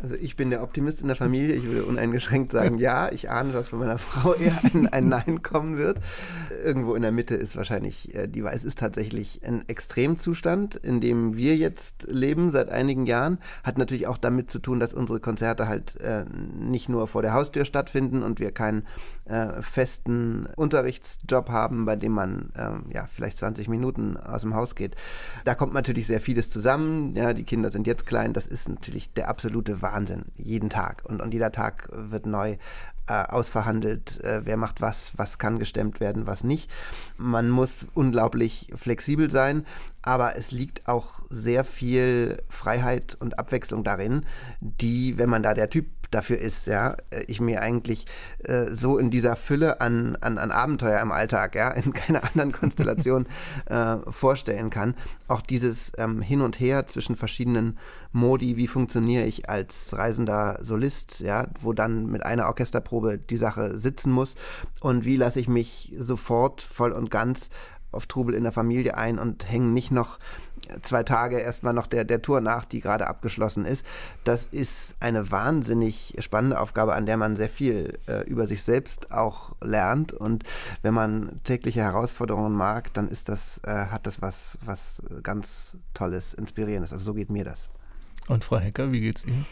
Also 0.00 0.14
ich 0.14 0.36
bin 0.36 0.50
der 0.50 0.62
Optimist 0.62 1.00
in 1.00 1.08
der 1.08 1.16
Familie. 1.16 1.56
Ich 1.56 1.64
würde 1.64 1.84
uneingeschränkt 1.84 2.52
sagen, 2.52 2.78
ja. 2.78 3.10
Ich 3.10 3.30
ahne, 3.30 3.52
dass 3.52 3.70
bei 3.70 3.76
meiner 3.76 3.98
Frau 3.98 4.34
eher 4.34 4.56
ein, 4.72 4.86
ein 4.86 5.08
Nein 5.08 5.42
kommen 5.42 5.76
wird. 5.76 5.98
Irgendwo 6.64 6.94
in 6.94 7.02
der 7.02 7.10
Mitte 7.10 7.34
ist 7.34 7.56
wahrscheinlich 7.56 8.14
äh, 8.14 8.28
die 8.28 8.42
Es 8.42 8.64
ist 8.64 8.78
tatsächlich 8.78 9.40
ein 9.44 9.68
Extremzustand, 9.68 10.76
in 10.76 11.00
dem 11.00 11.36
wir 11.36 11.56
jetzt 11.56 12.06
leben 12.08 12.50
seit 12.50 12.70
einigen 12.70 13.06
Jahren. 13.06 13.38
Hat 13.64 13.76
natürlich 13.76 14.06
auch 14.06 14.18
damit 14.18 14.50
zu 14.50 14.60
tun, 14.60 14.78
dass 14.78 14.94
unsere 14.94 15.18
Konzerte 15.18 15.66
halt 15.66 16.00
äh, 16.00 16.24
nicht 16.56 16.88
nur 16.88 17.08
vor 17.08 17.22
der 17.22 17.32
Haustür 17.34 17.64
stattfinden 17.64 18.22
und 18.22 18.38
wir 18.38 18.52
keinen 18.52 18.86
äh, 19.24 19.62
festen 19.62 20.46
Unterrichtsjob 20.56 21.50
haben, 21.50 21.84
bei 21.84 21.96
dem 21.96 22.12
man 22.12 22.50
äh, 22.54 22.94
ja 22.94 23.08
vielleicht 23.12 23.38
20 23.38 23.68
Minuten 23.68 24.16
aus 24.16 24.42
dem 24.42 24.54
Haus 24.54 24.74
geht. 24.74 24.94
Da 25.44 25.54
kommt 25.54 25.74
natürlich 25.74 26.06
sehr 26.06 26.20
vieles 26.20 26.50
zusammen. 26.50 27.16
Ja, 27.16 27.32
die 27.32 27.44
Kinder 27.44 27.70
sind 27.72 27.86
jetzt 27.86 28.06
klein. 28.06 28.32
Das 28.32 28.46
ist 28.46 28.68
natürlich 28.68 29.12
der 29.12 29.28
absolute 29.28 29.82
Wahnsinn, 29.82 29.87
jeden 30.36 30.70
Tag. 30.70 31.02
Und, 31.04 31.20
und 31.20 31.32
jeder 31.32 31.52
Tag 31.52 31.88
wird 31.92 32.26
neu 32.26 32.56
äh, 33.08 33.24
ausverhandelt, 33.24 34.22
äh, 34.22 34.44
wer 34.44 34.56
macht 34.56 34.80
was, 34.80 35.12
was 35.16 35.38
kann 35.38 35.58
gestemmt 35.58 35.98
werden, 35.98 36.26
was 36.26 36.44
nicht. 36.44 36.70
Man 37.16 37.48
muss 37.48 37.86
unglaublich 37.94 38.70
flexibel 38.74 39.30
sein, 39.30 39.64
aber 40.02 40.36
es 40.36 40.50
liegt 40.50 40.88
auch 40.88 41.22
sehr 41.30 41.64
viel 41.64 42.42
Freiheit 42.48 43.16
und 43.18 43.38
Abwechslung 43.38 43.82
darin, 43.82 44.26
die, 44.60 45.16
wenn 45.18 45.30
man 45.30 45.42
da 45.42 45.54
der 45.54 45.70
Typ 45.70 45.86
dafür 46.10 46.38
ist, 46.38 46.66
ja, 46.66 46.96
äh, 47.10 47.24
ich 47.26 47.40
mir 47.40 47.62
eigentlich 47.62 48.06
äh, 48.44 48.66
so 48.72 48.98
in 48.98 49.10
dieser 49.10 49.36
Fülle 49.36 49.80
an, 49.80 50.16
an, 50.20 50.38
an 50.38 50.50
Abenteuer 50.50 51.00
im 51.00 51.12
Alltag, 51.12 51.54
ja, 51.54 51.70
in 51.70 51.92
keiner 51.92 52.24
anderen 52.24 52.52
Konstellation 52.52 53.26
äh, 53.66 53.96
vorstellen 54.10 54.70
kann. 54.70 54.94
Auch 55.26 55.42
dieses 55.42 55.92
ähm, 55.98 56.22
Hin 56.22 56.40
und 56.40 56.60
Her 56.60 56.86
zwischen 56.86 57.16
verschiedenen 57.16 57.78
Modi, 58.12 58.56
wie 58.56 58.66
funktioniere 58.66 59.24
ich 59.24 59.48
als 59.50 59.96
reisender 59.96 60.58
Solist, 60.62 61.20
ja, 61.20 61.46
wo 61.60 61.72
dann 61.72 62.06
mit 62.06 62.24
einer 62.24 62.46
Orchesterprobe 62.46 63.18
die 63.18 63.36
Sache 63.36 63.78
sitzen 63.78 64.10
muss 64.10 64.34
und 64.80 65.04
wie 65.04 65.16
lasse 65.16 65.40
ich 65.40 65.48
mich 65.48 65.92
sofort 65.98 66.62
voll 66.62 66.92
und 66.92 67.10
ganz 67.10 67.50
auf 67.90 68.06
Trubel 68.06 68.34
in 68.34 68.42
der 68.42 68.52
Familie 68.52 68.96
ein 68.96 69.18
und 69.18 69.50
hängen 69.50 69.72
nicht 69.72 69.90
noch 69.90 70.18
zwei 70.82 71.02
Tage 71.02 71.38
erstmal 71.38 71.72
noch 71.72 71.86
der, 71.86 72.04
der 72.04 72.22
Tour 72.22 72.40
nach, 72.40 72.64
die 72.64 72.80
gerade 72.80 73.06
abgeschlossen 73.06 73.64
ist. 73.64 73.84
Das 74.24 74.46
ist 74.46 74.96
eine 75.00 75.30
wahnsinnig 75.30 76.14
spannende 76.20 76.60
Aufgabe, 76.60 76.94
an 76.94 77.06
der 77.06 77.16
man 77.16 77.36
sehr 77.36 77.48
viel 77.48 77.98
äh, 78.06 78.24
über 78.28 78.46
sich 78.46 78.62
selbst 78.62 79.12
auch 79.12 79.54
lernt. 79.62 80.12
Und 80.12 80.44
wenn 80.82 80.94
man 80.94 81.40
tägliche 81.44 81.80
Herausforderungen 81.80 82.52
mag, 82.52 82.92
dann 82.94 83.08
ist 83.08 83.28
das, 83.28 83.60
äh, 83.64 83.86
hat 83.86 84.06
das 84.06 84.22
was, 84.22 84.58
was 84.64 85.02
ganz 85.22 85.76
Tolles, 85.94 86.34
Inspirierendes. 86.34 86.92
Also 86.92 87.06
so 87.06 87.14
geht 87.14 87.30
mir 87.30 87.44
das. 87.44 87.68
Und 88.28 88.44
Frau 88.44 88.58
Hecker, 88.58 88.92
wie 88.92 89.00
geht's 89.00 89.24
Ihnen? 89.24 89.46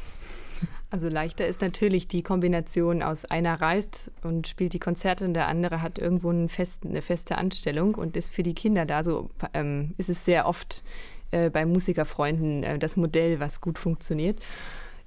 Also 0.90 1.09
leichter 1.09 1.47
ist 1.47 1.61
natürlich 1.61 2.07
die 2.07 2.23
Kombination 2.23 3.02
aus 3.02 3.25
einer 3.25 3.61
reist 3.61 4.11
und 4.23 4.47
spielt 4.47 4.73
die 4.73 4.78
Konzerte 4.78 5.25
und 5.25 5.35
der 5.35 5.49
andere 5.49 5.83
hat 5.83 5.99
irgendwo 5.99 6.31
einen 6.31 6.49
festen, 6.49 6.88
eine 6.90 7.02
feste 7.02 7.38
Anstellung 7.38 7.97
und 7.97 8.16
ist 8.16 8.33
für 8.33 8.45
die 8.45 8.55
Kinder 8.55 8.87
da. 8.87 9.02
So 9.02 9.31
ähm, 9.52 9.95
ist 9.99 10.09
es 10.09 10.25
sehr 10.25 10.47
oft 10.47 10.85
äh, 11.33 11.50
bei 11.50 11.66
Musikerfreunden 11.66 12.62
äh, 12.62 12.78
das 12.78 12.97
Modell, 12.97 13.40
was 13.40 13.61
gut 13.61 13.78
funktioniert. 13.78 14.38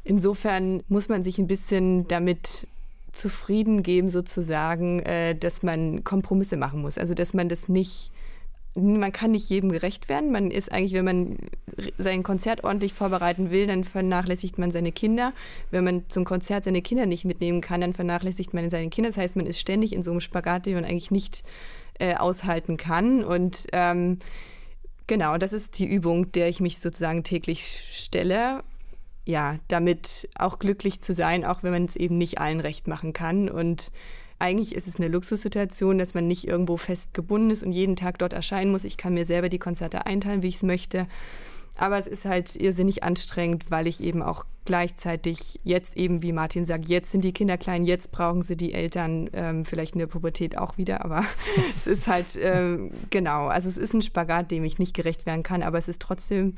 Insofern 0.04 0.84
muss 0.90 1.08
man 1.08 1.24
sich 1.24 1.40
ein 1.40 1.48
bisschen 1.48 2.08
damit 2.08 2.68
zufrieden 3.14 3.82
geben, 3.82 4.10
sozusagen, 4.10 5.00
äh, 5.00 5.34
dass 5.34 5.64
man 5.64 6.04
Kompromisse 6.04 6.58
machen 6.58 6.82
muss. 6.82 6.98
Also 6.98 7.14
dass 7.14 7.34
man 7.34 7.48
das 7.48 7.70
nicht 7.70 8.12
man 8.80 9.12
kann 9.12 9.32
nicht 9.32 9.50
jedem 9.50 9.72
gerecht 9.72 10.10
werden. 10.10 10.32
Man 10.32 10.52
ist 10.52 10.72
eigentlich, 10.72 10.94
wenn 10.94 11.06
man 11.06 11.38
sein 11.98 12.24
Konzert 12.24 12.64
ordentlich 12.64 12.94
vorbereiten 12.94 13.52
will, 13.52 13.68
dann 13.68 13.84
vernachlässigt 13.84 14.58
man 14.58 14.72
seine 14.72 14.92
Kinder. 14.92 15.34
Wenn 15.72 15.84
man 15.84 16.04
zum 16.10 16.26
Konzert 16.26 16.64
seine 16.64 16.82
Kinder 16.82 17.06
nicht 17.06 17.26
mitnehmen 17.26 17.62
kann, 17.62 17.82
dann 17.82 17.94
vernachlässigt 17.94 18.54
man 18.54 18.70
seine 18.70 18.90
Kinder. 18.90 19.10
Das 19.10 19.18
heißt, 19.18 19.36
man 19.36 19.46
ist 19.46 19.60
ständig 19.60 19.94
in 19.94 20.04
so 20.04 20.12
einem 20.12 20.22
Spagat, 20.22 20.66
den 20.66 20.76
man 20.76 20.86
eigentlich 20.86 21.12
nicht 21.12 21.44
äh, 22.00 22.16
aushalten 22.16 22.78
kann. 22.78 23.24
Und 23.24 23.68
ähm, 23.74 24.20
genau, 25.08 25.38
das 25.38 25.54
ist 25.54 25.80
die 25.80 25.88
Übung, 25.88 26.32
der 26.32 26.50
ich 26.50 26.60
mich 26.60 26.80
sozusagen 26.80 27.24
täglich 27.24 27.82
stelle. 27.94 28.64
Ja, 29.26 29.58
damit 29.68 30.28
auch 30.36 30.58
glücklich 30.58 31.02
zu 31.02 31.14
sein, 31.14 31.46
auch 31.46 31.62
wenn 31.62 31.72
man 31.72 31.86
es 31.86 31.96
eben 31.96 32.18
nicht 32.18 32.40
allen 32.40 32.60
recht 32.60 32.88
machen 32.88 33.14
kann. 33.14 33.50
Und 33.50 33.92
eigentlich 34.40 34.74
ist 34.74 34.88
es 34.88 34.96
eine 34.96 35.10
Luxussituation, 35.10 35.98
dass 35.98 36.14
man 36.14 36.28
nicht 36.28 36.48
irgendwo 36.48 36.78
fest 36.78 37.14
gebunden 37.14 37.52
ist 37.52 37.64
und 37.64 37.74
jeden 37.74 37.96
Tag 37.96 38.18
dort 38.18 38.34
erscheinen 38.34 38.72
muss. 38.72 38.86
Ich 38.86 38.98
kann 38.98 39.14
mir 39.14 39.26
selber 39.26 39.50
die 39.50 39.60
Konzerte 39.60 40.06
einteilen, 40.06 40.42
wie 40.44 40.48
ich 40.48 40.56
es 40.56 40.64
möchte. 40.64 41.08
Aber 41.78 41.98
es 41.98 42.08
ist 42.08 42.26
halt 42.26 42.56
irrsinnig 42.56 43.04
anstrengend, 43.04 43.72
weil 43.72 43.88
ich 43.88 44.04
eben 44.04 44.22
auch 44.22 44.46
gleichzeitig 44.66 45.60
jetzt 45.64 45.96
eben, 45.96 46.22
wie 46.22 46.34
Martin 46.34 46.66
sagt, 46.66 46.90
jetzt 46.90 47.12
sind 47.12 47.24
die 47.24 47.32
Kinder 47.32 47.58
klein, 47.58 47.86
jetzt 47.86 48.12
brauchen 48.12 48.42
sie 48.42 48.58
die 48.58 48.74
Eltern 48.74 49.30
ähm, 49.34 49.66
vielleicht 49.66 49.94
in 49.94 50.00
der 50.00 50.08
Pubertät 50.08 50.58
auch 50.58 50.78
wieder. 50.78 51.06
Aber 51.06 51.24
es 51.76 51.88
ist 51.88 52.08
halt, 52.08 52.38
ähm, 52.42 52.92
genau, 53.10 53.48
also 53.48 53.70
es 53.70 53.78
ist 53.78 53.94
ein 53.94 54.02
Spagat, 54.02 54.52
dem 54.52 54.64
ich 54.66 54.78
nicht 54.78 54.94
gerecht 54.94 55.26
werden 55.26 55.44
kann, 55.44 55.64
aber 55.64 55.78
es 55.78 55.88
ist 55.88 56.02
trotzdem 56.02 56.56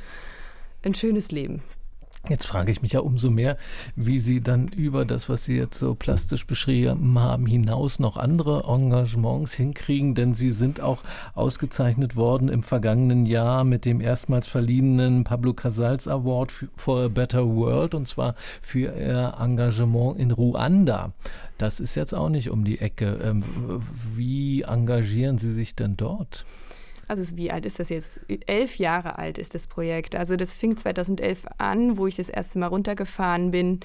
ein 0.83 0.95
schönes 0.95 1.31
Leben. 1.31 1.61
Jetzt 2.29 2.45
frage 2.45 2.71
ich 2.71 2.83
mich 2.83 2.93
ja 2.93 2.99
umso 2.99 3.31
mehr, 3.31 3.57
wie 3.95 4.19
Sie 4.19 4.41
dann 4.41 4.67
über 4.67 5.05
das, 5.05 5.27
was 5.27 5.45
Sie 5.45 5.57
jetzt 5.57 5.79
so 5.79 5.95
plastisch 5.95 6.45
beschrieben 6.45 7.19
haben, 7.19 7.47
hinaus 7.47 7.97
noch 7.97 8.15
andere 8.15 8.63
Engagements 8.67 9.53
hinkriegen, 9.53 10.13
denn 10.13 10.35
Sie 10.35 10.51
sind 10.51 10.81
auch 10.81 10.99
ausgezeichnet 11.33 12.15
worden 12.15 12.47
im 12.47 12.61
vergangenen 12.61 13.25
Jahr 13.25 13.63
mit 13.63 13.85
dem 13.85 14.01
erstmals 14.01 14.47
verliehenen 14.47 15.23
Pablo 15.23 15.53
Casals 15.53 16.07
Award 16.07 16.67
for 16.75 17.05
a 17.05 17.07
Better 17.07 17.47
World 17.47 17.95
und 17.95 18.07
zwar 18.07 18.35
für 18.61 18.93
Ihr 18.95 19.33
Engagement 19.39 20.19
in 20.19 20.29
Ruanda. 20.29 21.13
Das 21.57 21.79
ist 21.79 21.95
jetzt 21.95 22.13
auch 22.13 22.29
nicht 22.29 22.51
um 22.51 22.63
die 22.63 22.79
Ecke. 22.79 23.17
Ähm, 23.23 23.43
wie 24.15 24.61
engagieren 24.61 25.39
Sie 25.39 25.51
sich 25.51 25.75
denn 25.75 25.97
dort? 25.97 26.45
Also 27.11 27.35
wie 27.35 27.51
alt 27.51 27.65
ist 27.65 27.77
das 27.77 27.89
jetzt? 27.89 28.21
Elf 28.47 28.77
Jahre 28.77 29.17
alt 29.19 29.37
ist 29.37 29.53
das 29.53 29.67
Projekt. 29.67 30.15
Also 30.15 30.37
das 30.37 30.55
fing 30.55 30.77
2011 30.77 31.45
an, 31.57 31.97
wo 31.97 32.07
ich 32.07 32.15
das 32.15 32.29
erste 32.29 32.57
Mal 32.57 32.67
runtergefahren 32.67 33.51
bin, 33.51 33.81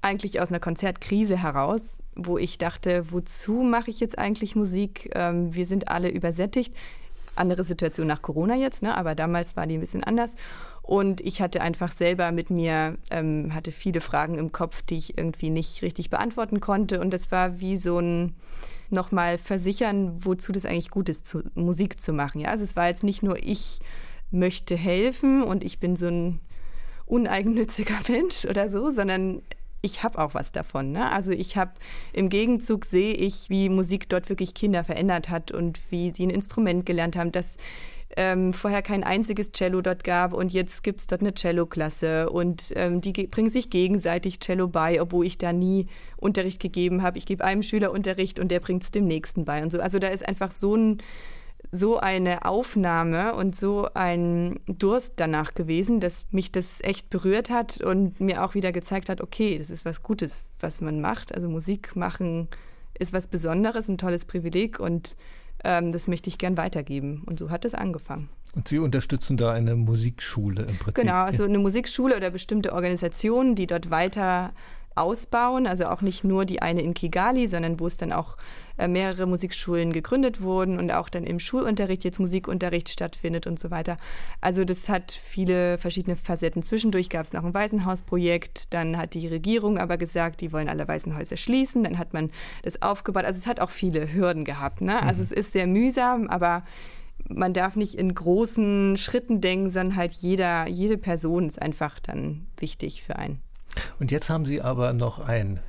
eigentlich 0.00 0.40
aus 0.40 0.50
einer 0.50 0.60
Konzertkrise 0.60 1.36
heraus, 1.42 1.98
wo 2.14 2.38
ich 2.38 2.58
dachte, 2.58 3.10
wozu 3.10 3.64
mache 3.64 3.90
ich 3.90 3.98
jetzt 3.98 4.16
eigentlich 4.16 4.54
Musik? 4.54 5.10
Ähm, 5.16 5.52
wir 5.52 5.66
sind 5.66 5.88
alle 5.88 6.08
übersättigt. 6.08 6.72
Andere 7.34 7.64
Situation 7.64 8.06
nach 8.06 8.22
Corona 8.22 8.54
jetzt, 8.54 8.80
ne? 8.80 8.96
aber 8.96 9.16
damals 9.16 9.56
war 9.56 9.66
die 9.66 9.78
ein 9.78 9.80
bisschen 9.80 10.04
anders. 10.04 10.36
Und 10.82 11.20
ich 11.20 11.42
hatte 11.42 11.62
einfach 11.62 11.90
selber 11.90 12.30
mit 12.30 12.50
mir, 12.50 12.96
ähm, 13.10 13.52
hatte 13.54 13.72
viele 13.72 14.00
Fragen 14.00 14.38
im 14.38 14.52
Kopf, 14.52 14.82
die 14.82 14.98
ich 14.98 15.18
irgendwie 15.18 15.50
nicht 15.50 15.82
richtig 15.82 16.10
beantworten 16.10 16.60
konnte. 16.60 17.00
Und 17.00 17.12
das 17.12 17.32
war 17.32 17.58
wie 17.58 17.76
so 17.76 17.98
ein 17.98 18.36
nochmal 18.92 19.38
versichern, 19.38 20.24
wozu 20.24 20.52
das 20.52 20.64
eigentlich 20.64 20.90
gut 20.90 21.08
ist, 21.08 21.26
zu, 21.26 21.42
Musik 21.54 22.00
zu 22.00 22.12
machen. 22.12 22.40
Ja? 22.40 22.48
Also 22.50 22.64
es 22.64 22.76
war 22.76 22.88
jetzt 22.88 23.04
nicht 23.04 23.22
nur 23.22 23.42
ich 23.42 23.80
möchte 24.30 24.76
helfen 24.76 25.42
und 25.42 25.62
ich 25.62 25.78
bin 25.78 25.96
so 25.96 26.06
ein 26.06 26.40
uneigennütziger 27.06 27.98
Mensch 28.08 28.44
oder 28.44 28.70
so, 28.70 28.90
sondern 28.90 29.42
ich 29.82 30.02
habe 30.04 30.18
auch 30.18 30.34
was 30.34 30.52
davon. 30.52 30.92
Ne? 30.92 31.10
Also 31.10 31.32
ich 31.32 31.56
habe 31.56 31.72
im 32.12 32.28
Gegenzug 32.28 32.84
sehe 32.84 33.14
ich, 33.14 33.50
wie 33.50 33.68
Musik 33.68 34.08
dort 34.08 34.28
wirklich 34.28 34.54
Kinder 34.54 34.84
verändert 34.84 35.28
hat 35.28 35.50
und 35.50 35.80
wie 35.90 36.12
sie 36.14 36.24
ein 36.26 36.30
Instrument 36.30 36.86
gelernt 36.86 37.16
haben, 37.16 37.32
dass 37.32 37.56
ähm, 38.16 38.52
vorher 38.52 38.82
kein 38.82 39.04
einziges 39.04 39.52
Cello 39.52 39.80
dort 39.80 40.04
gab 40.04 40.34
und 40.34 40.52
jetzt 40.52 40.82
gibt 40.82 41.00
es 41.00 41.06
dort 41.06 41.22
eine 41.22 41.34
Cello-Klasse 41.34 42.30
und 42.30 42.72
ähm, 42.76 43.00
die 43.00 43.12
bringen 43.26 43.50
sich 43.50 43.70
gegenseitig 43.70 44.38
Cello 44.38 44.68
bei, 44.68 45.00
obwohl 45.00 45.26
ich 45.26 45.38
da 45.38 45.52
nie 45.52 45.86
Unterricht 46.16 46.60
gegeben 46.60 47.02
habe. 47.02 47.18
Ich 47.18 47.26
gebe 47.26 47.42
einem 47.42 47.62
Schüler 47.62 47.90
Unterricht 47.90 48.38
und 48.38 48.50
der 48.50 48.60
bringt 48.60 48.82
es 48.84 48.90
dem 48.90 49.06
nächsten 49.06 49.44
bei 49.44 49.62
und 49.62 49.72
so. 49.72 49.80
Also 49.80 49.98
da 49.98 50.08
ist 50.08 50.26
einfach 50.26 50.50
so 50.50 50.76
ein 50.76 50.98
so 51.74 51.98
eine 51.98 52.44
Aufnahme 52.44 53.34
und 53.34 53.56
so 53.56 53.88
ein 53.94 54.60
Durst 54.66 55.14
danach 55.16 55.54
gewesen, 55.54 56.00
dass 56.00 56.26
mich 56.30 56.52
das 56.52 56.82
echt 56.82 57.08
berührt 57.08 57.48
hat 57.48 57.80
und 57.80 58.20
mir 58.20 58.44
auch 58.44 58.54
wieder 58.54 58.72
gezeigt 58.72 59.08
hat, 59.08 59.22
okay, 59.22 59.58
das 59.58 59.70
ist 59.70 59.86
was 59.86 60.02
Gutes, 60.02 60.44
was 60.60 60.82
man 60.82 61.00
macht. 61.00 61.34
Also 61.34 61.48
Musik 61.48 61.96
machen 61.96 62.48
ist 62.98 63.14
was 63.14 63.26
Besonderes, 63.26 63.88
ein 63.88 63.96
tolles 63.96 64.26
Privileg 64.26 64.78
und 64.80 65.16
ähm, 65.64 65.92
das 65.92 66.08
möchte 66.08 66.28
ich 66.28 66.36
gern 66.36 66.58
weitergeben. 66.58 67.22
Und 67.24 67.38
so 67.38 67.48
hat 67.48 67.64
es 67.64 67.72
angefangen. 67.72 68.28
Und 68.54 68.68
Sie 68.68 68.78
unterstützen 68.78 69.38
da 69.38 69.52
eine 69.52 69.74
Musikschule 69.74 70.62
im 70.62 70.76
Prinzip? 70.76 71.02
Genau, 71.02 71.24
also 71.24 71.44
eine 71.44 71.58
Musikschule 71.58 72.16
oder 72.16 72.30
bestimmte 72.30 72.74
Organisationen, 72.74 73.54
die 73.54 73.66
dort 73.66 73.90
weiter 73.90 74.52
ausbauen. 74.94 75.66
Also 75.66 75.86
auch 75.86 76.02
nicht 76.02 76.24
nur 76.24 76.44
die 76.44 76.62
eine 76.62 76.82
in 76.82 76.94
Kigali, 76.94 77.46
sondern 77.46 77.80
wo 77.80 77.86
es 77.86 77.96
dann 77.96 78.12
auch 78.12 78.36
äh, 78.78 78.88
mehrere 78.88 79.26
Musikschulen 79.26 79.92
gegründet 79.92 80.40
wurden 80.42 80.78
und 80.78 80.90
auch 80.90 81.08
dann 81.08 81.24
im 81.24 81.38
Schulunterricht 81.38 82.04
jetzt 82.04 82.18
Musikunterricht 82.18 82.88
stattfindet 82.88 83.46
und 83.46 83.58
so 83.58 83.70
weiter. 83.70 83.96
Also 84.40 84.64
das 84.64 84.88
hat 84.88 85.12
viele 85.12 85.78
verschiedene 85.78 86.16
Facetten. 86.16 86.62
Zwischendurch 86.62 87.08
gab 87.08 87.24
es 87.24 87.32
noch 87.32 87.44
ein 87.44 87.54
Waisenhausprojekt, 87.54 88.72
dann 88.74 88.96
hat 88.96 89.14
die 89.14 89.28
Regierung 89.28 89.78
aber 89.78 89.98
gesagt, 89.98 90.40
die 90.40 90.52
wollen 90.52 90.68
alle 90.68 90.88
Waisenhäuser 90.88 91.36
schließen, 91.36 91.84
dann 91.84 91.98
hat 91.98 92.12
man 92.12 92.30
das 92.62 92.80
aufgebaut. 92.80 93.24
Also 93.24 93.38
es 93.38 93.46
hat 93.46 93.60
auch 93.60 93.70
viele 93.70 94.12
Hürden 94.12 94.44
gehabt. 94.44 94.80
Ne? 94.80 95.02
Also 95.02 95.18
mhm. 95.18 95.24
es 95.24 95.32
ist 95.32 95.52
sehr 95.52 95.66
mühsam, 95.66 96.28
aber 96.28 96.64
man 97.28 97.52
darf 97.52 97.76
nicht 97.76 97.94
in 97.94 98.14
großen 98.14 98.96
Schritten 98.96 99.40
denken, 99.40 99.70
sondern 99.70 99.96
halt 99.96 100.12
jeder, 100.12 100.66
jede 100.68 100.98
Person 100.98 101.46
ist 101.46 101.60
einfach 101.60 102.00
dann 102.00 102.46
wichtig 102.58 103.02
für 103.02 103.16
einen. 103.16 103.40
Und 103.98 104.10
jetzt 104.10 104.30
haben 104.30 104.44
Sie 104.44 104.60
aber 104.60 104.92
noch 104.92 105.18
ein 105.18 105.60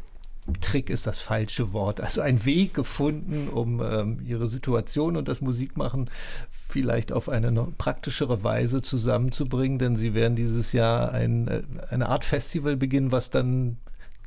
Trick 0.60 0.90
ist 0.90 1.08
das 1.08 1.22
falsche 1.22 1.72
Wort. 1.72 2.02
Also 2.02 2.22
einen 2.22 2.44
Weg 2.46 2.74
gefunden, 2.74 3.48
um 3.48 3.82
ähm, 3.82 4.20
ihre 4.26 4.46
Situation 4.46 5.16
und 5.16 5.28
das 5.28 5.40
Musikmachen 5.40 6.10
vielleicht 6.52 7.14
auf 7.14 7.30
eine 7.30 7.52
noch 7.52 7.70
praktischere 7.78 8.44
Weise 8.44 8.82
zusammenzubringen, 8.82 9.80
denn 9.80 9.96
sie 9.96 10.14
werden 10.14 10.36
dieses 10.36 10.74
Jahr 10.74 11.14
ein, 11.14 11.48
äh, 11.48 11.64
eine 11.90 12.10
Art 12.10 12.26
Festival 12.26 12.76
beginnen, 12.76 13.12
was 13.12 13.30
dann 13.30 13.78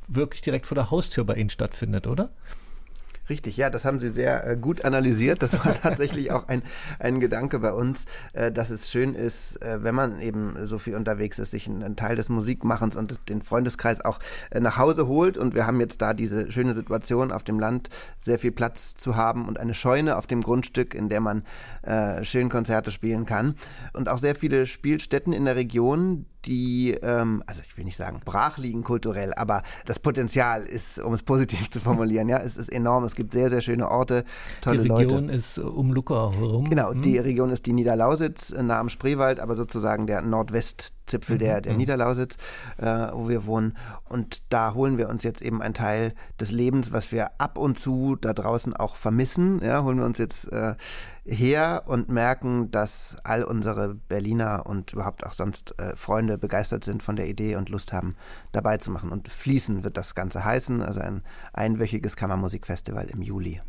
wirklich 0.07 0.41
direkt 0.41 0.65
vor 0.65 0.75
der 0.75 0.89
Haustür 0.89 1.23
bei 1.23 1.35
Ihnen 1.35 1.49
stattfindet, 1.49 2.07
oder? 2.07 2.29
Richtig, 3.29 3.57
ja, 3.57 3.69
das 3.69 3.83
haben 3.83 3.99
Sie 3.99 4.09
sehr 4.09 4.47
äh, 4.47 4.55
gut 4.55 4.85
analysiert. 4.85 5.41
Das 5.41 5.53
war 5.53 5.73
tatsächlich 5.81 6.31
auch 6.31 6.47
ein, 6.47 6.61
ein 6.99 7.19
Gedanke 7.19 7.59
bei 7.59 7.73
uns, 7.73 8.05
äh, 8.33 8.51
dass 8.51 8.69
es 8.69 8.89
schön 8.89 9.13
ist, 9.13 9.61
äh, 9.61 9.83
wenn 9.83 9.95
man 9.95 10.21
eben 10.21 10.55
so 10.65 10.77
viel 10.77 10.95
unterwegs 10.95 11.37
ist, 11.39 11.51
sich 11.51 11.67
einen, 11.67 11.95
Teil 11.97 12.15
des 12.15 12.29
Musikmachens 12.29 12.95
und 12.95 13.29
den 13.29 13.41
Freundeskreis 13.41 14.03
auch 14.03 14.19
nach 14.57 14.77
Hause 14.77 15.07
holt. 15.07 15.37
Und 15.37 15.55
wir 15.55 15.65
haben 15.65 15.79
jetzt 15.79 16.01
da 16.01 16.13
diese 16.13 16.51
schöne 16.51 16.73
Situation 16.73 17.31
auf 17.31 17.43
dem 17.43 17.59
Land, 17.59 17.89
sehr 18.17 18.37
viel 18.37 18.51
Platz 18.51 18.95
zu 18.95 19.15
haben 19.15 19.47
und 19.47 19.59
eine 19.59 19.73
Scheune 19.73 20.15
auf 20.17 20.27
dem 20.27 20.41
Grundstück, 20.41 20.93
in 20.93 21.09
der 21.09 21.21
man 21.21 21.43
schön 22.21 22.49
Konzerte 22.49 22.91
spielen 22.91 23.25
kann. 23.25 23.55
Und 23.93 24.09
auch 24.09 24.19
sehr 24.19 24.35
viele 24.35 24.65
Spielstätten 24.65 25.33
in 25.33 25.45
der 25.45 25.55
Region, 25.55 26.25
die, 26.47 26.91
ähm, 27.01 27.43
also 27.45 27.61
ich 27.67 27.77
will 27.77 27.85
nicht 27.85 27.97
sagen 27.97 28.21
brach 28.23 28.57
liegen 28.57 28.83
kulturell, 28.83 29.33
aber 29.33 29.63
das 29.85 29.99
Potenzial 29.99 30.63
ist, 30.63 30.99
um 30.99 31.13
es 31.13 31.23
positiv 31.23 31.69
zu 31.69 31.79
formulieren, 31.79 32.29
ja, 32.29 32.37
es 32.39 32.57
ist 32.57 32.69
enorm. 32.69 33.03
Es 33.03 33.15
gibt 33.15 33.33
sehr, 33.33 33.49
sehr 33.49 33.61
schöne 33.61 33.89
Orte, 33.89 34.23
tolle 34.61 34.83
Leute. 34.83 34.87
Die 34.87 35.03
Region 35.03 35.27
Leute. 35.27 35.37
ist 35.37 35.57
um 35.59 35.91
Luckau 35.91 36.31
herum. 36.33 36.69
Genau, 36.69 36.91
hm. 36.91 37.01
die 37.01 37.17
Region 37.17 37.51
ist 37.51 37.65
die 37.65 37.73
Niederlausitz, 37.73 38.51
nah 38.51 38.79
am 38.79 38.89
Spreewald, 38.89 39.39
aber 39.39 39.55
sozusagen 39.55 40.07
der 40.07 40.21
Nordwestzipfel 40.21 40.96
mhm. 41.13 41.39
der, 41.39 41.61
der 41.61 41.73
mhm. 41.73 41.79
Niederlausitz, 41.79 42.37
äh, 42.77 42.85
wo 42.85 43.29
wir 43.29 43.45
wohnen. 43.45 43.77
Und 44.05 44.41
da 44.49 44.73
holen 44.73 44.97
wir 44.97 45.09
uns 45.09 45.23
jetzt 45.23 45.41
eben 45.41 45.61
einen 45.61 45.73
Teil 45.73 46.13
des 46.39 46.51
Lebens, 46.51 46.91
was 46.91 47.11
wir 47.11 47.39
ab 47.39 47.57
und 47.57 47.77
zu 47.77 48.15
da 48.15 48.33
draußen 48.33 48.75
auch 48.75 48.95
vermissen. 48.95 49.61
Ja, 49.63 49.83
holen 49.83 49.97
wir 49.97 50.05
uns 50.05 50.17
jetzt 50.17 50.51
äh, 50.51 50.75
her 51.25 51.83
und 51.85 52.09
merken, 52.09 52.71
dass 52.71 53.17
all 53.23 53.43
unsere 53.43 53.95
Berliner 53.95 54.65
und 54.65 54.93
überhaupt 54.93 55.25
auch 55.25 55.33
sonst 55.33 55.77
äh, 55.79 55.95
Freunde 55.95 56.37
begeistert 56.37 56.83
sind 56.83 57.03
von 57.03 57.15
der 57.15 57.27
Idee 57.27 57.55
und 57.55 57.69
Lust 57.69 57.93
haben, 57.93 58.15
dabei 58.51 58.77
zu 58.77 58.91
machen. 58.91 59.11
Und 59.11 59.29
Fließen 59.29 59.83
wird 59.83 59.97
das 59.97 60.15
Ganze 60.15 60.45
heißen, 60.45 60.81
also 60.81 61.01
ein 61.01 61.23
einwöchiges 61.53 62.15
Kammermusikfestival 62.15 63.07
im 63.07 63.21
Juli. 63.21 63.61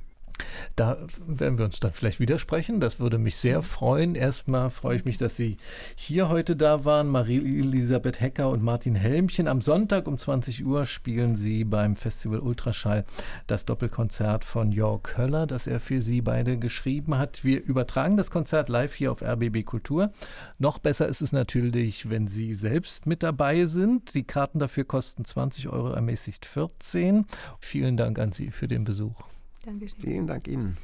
Da 0.76 0.98
werden 1.26 1.58
wir 1.58 1.64
uns 1.64 1.80
dann 1.80 1.92
vielleicht 1.92 2.20
widersprechen. 2.20 2.80
Das 2.80 3.00
würde 3.00 3.18
mich 3.18 3.36
sehr 3.36 3.62
freuen. 3.62 4.14
Erstmal 4.14 4.70
freue 4.70 4.96
ich 4.96 5.04
mich, 5.04 5.16
dass 5.16 5.36
Sie 5.36 5.56
hier 5.96 6.28
heute 6.28 6.56
da 6.56 6.84
waren. 6.84 7.08
Marie-Elisabeth 7.08 8.20
Hecker 8.20 8.50
und 8.50 8.62
Martin 8.62 8.94
Helmchen. 8.94 9.48
Am 9.48 9.60
Sonntag 9.60 10.06
um 10.06 10.18
20 10.18 10.64
Uhr 10.64 10.86
spielen 10.86 11.36
Sie 11.36 11.64
beim 11.64 11.96
Festival 11.96 12.40
Ultraschall 12.40 13.04
das 13.46 13.64
Doppelkonzert 13.64 14.44
von 14.44 14.72
Jörg 14.72 15.16
Höller, 15.16 15.46
das 15.46 15.66
er 15.66 15.80
für 15.80 16.00
Sie 16.00 16.20
beide 16.20 16.58
geschrieben 16.58 17.18
hat. 17.18 17.44
Wir 17.44 17.62
übertragen 17.62 18.16
das 18.16 18.30
Konzert 18.30 18.68
live 18.68 18.94
hier 18.94 19.12
auf 19.12 19.22
RBB 19.22 19.64
Kultur. 19.64 20.12
Noch 20.58 20.78
besser 20.78 21.08
ist 21.08 21.20
es 21.20 21.32
natürlich, 21.32 22.10
wenn 22.10 22.28
Sie 22.28 22.52
selbst 22.52 23.06
mit 23.06 23.22
dabei 23.22 23.66
sind. 23.66 24.14
Die 24.14 24.24
Karten 24.24 24.58
dafür 24.58 24.84
kosten 24.84 25.24
20 25.24 25.68
Euro, 25.68 25.90
ermäßigt 25.90 26.46
14. 26.46 27.26
Vielen 27.60 27.96
Dank 27.96 28.18
an 28.18 28.32
Sie 28.32 28.50
für 28.50 28.68
den 28.68 28.84
Besuch. 28.84 29.37
Dankeschön. 29.68 30.00
Vielen 30.00 30.26
Dank 30.26 30.48
Ihnen. 30.48 30.78